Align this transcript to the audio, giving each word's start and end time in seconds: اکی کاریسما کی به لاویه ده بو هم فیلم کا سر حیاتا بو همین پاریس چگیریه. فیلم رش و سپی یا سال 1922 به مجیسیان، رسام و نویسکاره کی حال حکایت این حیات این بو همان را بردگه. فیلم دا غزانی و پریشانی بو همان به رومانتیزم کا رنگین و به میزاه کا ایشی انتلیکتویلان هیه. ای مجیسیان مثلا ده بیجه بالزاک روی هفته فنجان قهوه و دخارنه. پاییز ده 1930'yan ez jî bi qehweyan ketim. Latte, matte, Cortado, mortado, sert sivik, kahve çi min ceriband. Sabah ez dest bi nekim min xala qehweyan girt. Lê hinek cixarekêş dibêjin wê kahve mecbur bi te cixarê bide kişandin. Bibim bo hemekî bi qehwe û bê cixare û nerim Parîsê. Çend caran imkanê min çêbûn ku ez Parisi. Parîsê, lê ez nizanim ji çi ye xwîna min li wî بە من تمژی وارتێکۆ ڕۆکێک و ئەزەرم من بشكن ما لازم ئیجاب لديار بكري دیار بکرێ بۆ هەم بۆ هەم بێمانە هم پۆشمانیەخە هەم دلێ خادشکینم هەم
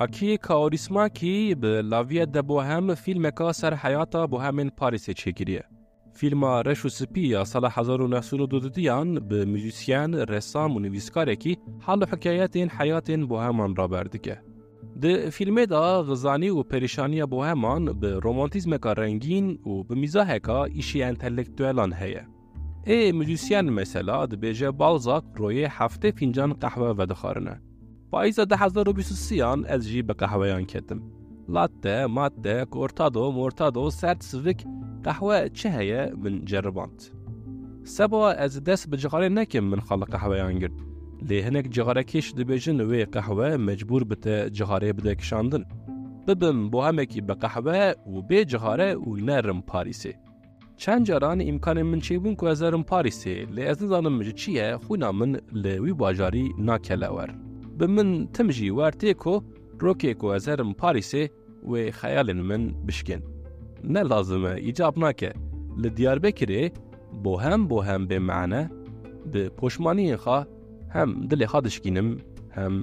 اکی 0.00 0.36
کاریسما 0.36 1.06
کی 1.14 1.54
به 1.60 1.82
لاویه 1.82 2.26
ده 2.26 2.42
بو 2.42 2.60
هم 2.60 2.94
فیلم 2.94 3.30
کا 3.30 3.52
سر 3.52 3.74
حیاتا 3.74 4.26
بو 4.26 4.38
همین 4.38 4.70
پاریس 4.70 5.10
چگیریه. 5.10 5.64
فیلم 6.12 6.44
رش 6.44 6.84
و 6.84 6.88
سپی 6.88 7.20
یا 7.20 7.44
سال 7.44 7.68
1922 7.72 9.20
به 9.20 9.44
مجیسیان، 9.44 10.14
رسام 10.14 10.76
و 10.76 10.80
نویسکاره 10.80 11.36
کی 11.36 11.58
حال 11.80 12.04
حکایت 12.04 12.56
این 12.56 12.70
حیات 12.70 13.10
این 13.10 13.26
بو 13.26 13.38
همان 13.38 13.76
را 13.76 13.88
بردگه. 13.88 14.42
فیلم 15.30 15.64
دا 15.64 16.02
غزانی 16.02 16.48
و 16.48 16.62
پریشانی 16.62 17.24
بو 17.24 17.42
همان 17.42 18.00
به 18.00 18.18
رومانتیزم 18.20 18.76
کا 18.76 18.92
رنگین 18.92 19.58
و 19.66 19.82
به 19.84 19.94
میزاه 19.94 20.38
کا 20.38 20.64
ایشی 20.64 21.02
انتلیکتویلان 21.02 21.92
هیه. 21.92 22.26
ای 22.86 23.12
مجیسیان 23.12 23.70
مثلا 23.70 24.26
ده 24.26 24.36
بیجه 24.36 24.70
بالزاک 24.70 25.24
روی 25.36 25.64
هفته 25.70 26.10
فنجان 26.10 26.52
قهوه 26.52 26.94
و 26.98 27.06
دخارنه. 27.06 27.60
پاییز 28.12 28.40
ده 28.40 28.56
1930'yan 28.56 29.64
ez 29.68 29.82
jî 29.88 30.08
bi 30.08 30.12
qehweyan 30.14 30.64
ketim. 30.64 31.02
Latte, 31.48 32.06
matte, 32.06 32.66
Cortado, 32.72 33.32
mortado, 33.32 33.90
sert 33.90 34.24
sivik, 34.24 34.66
kahve 35.04 35.48
çi 35.54 36.12
min 36.16 36.46
ceriband. 36.46 37.00
Sabah 37.84 38.34
ez 38.40 38.66
dest 38.66 38.92
bi 38.92 39.34
nekim 39.34 39.64
min 39.66 39.78
xala 39.78 40.04
qehweyan 40.04 40.58
girt. 40.58 40.72
Lê 41.28 41.38
hinek 41.46 41.66
cixarekêş 41.72 42.32
dibêjin 42.36 42.78
wê 42.90 43.10
kahve 43.10 43.56
mecbur 43.56 44.10
bi 44.10 44.20
te 44.20 44.46
cixarê 44.48 44.96
bide 44.98 45.16
kişandin. 45.16 45.64
Bibim 46.28 46.72
bo 46.72 46.84
hemekî 46.86 47.28
bi 47.28 47.32
qehwe 47.32 47.94
û 48.06 48.28
bê 48.30 48.46
cixare 48.48 48.92
û 48.94 49.26
nerim 49.26 49.58
Parîsê. 49.70 50.12
Çend 50.76 51.06
caran 51.06 51.40
imkanê 51.40 51.82
min 51.82 52.00
çêbûn 52.00 52.34
ku 52.36 52.48
ez 52.48 52.60
Parisi. 52.60 52.82
Parîsê, 52.86 53.56
lê 53.56 53.64
ez 53.70 53.80
nizanim 53.80 54.22
ji 54.24 54.36
çi 54.36 54.52
ye 54.52 54.76
xwîna 54.82 55.12
min 55.12 55.34
li 55.54 55.76
wî 55.84 57.32
بە 57.78 57.86
من 57.96 58.08
تمژی 58.36 58.68
وارتێکۆ 58.78 59.34
ڕۆکێک 59.84 60.18
و 60.24 60.28
ئەزەرم 60.34 60.70
من 62.50 62.62
بشكن 62.86 63.20
ما 63.92 64.00
لازم 64.12 64.44
ئیجاب 64.66 64.94
لديار 64.98 65.18
بكري 65.18 65.88
دیار 65.96 66.18
بکرێ 66.24 66.62
بۆ 67.24 67.32
هەم 67.44 67.60
بۆ 67.70 67.78
هەم 67.88 68.02
بێمانە 68.10 68.62
هم 68.64 68.70
پۆشمانیەخە 69.58 70.38
هەم 70.94 71.10
دلێ 71.30 71.46
خادشکینم 71.52 72.08
هەم 72.56 72.74